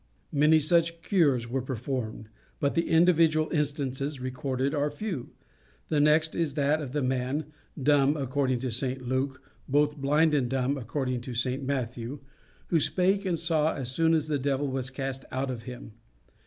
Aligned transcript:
Many 0.31 0.57
such 0.59 1.03
cures 1.03 1.47
were 1.47 1.61
performed, 1.61 2.27
but 2.59 2.73
the 2.73 2.89
individual 2.89 3.51
instances 3.51 4.19
recorded 4.19 4.73
are 4.73 4.89
few. 4.89 5.29
The 5.89 5.99
next 5.99 6.33
is 6.33 6.55
that 6.55 6.81
of 6.81 6.91
the 6.91 7.03
man 7.03 7.53
dumb, 7.79 8.17
according 8.17 8.57
to 8.61 8.71
St 8.71 9.07
Luke, 9.07 9.43
both 9.69 9.97
blind 9.97 10.33
and 10.33 10.49
dumb, 10.49 10.75
according 10.75 11.21
to 11.21 11.35
St 11.35 11.61
Matthew 11.61 12.17
who 12.69 12.79
spake 12.79 13.25
and 13.27 13.37
saw 13.37 13.75
as 13.75 13.91
soon 13.91 14.15
as 14.15 14.27
the 14.27 14.39
devil 14.39 14.67
was 14.69 14.89
cast 14.89 15.23
out 15.31 15.51
of 15.51 15.63
him. 15.69 15.91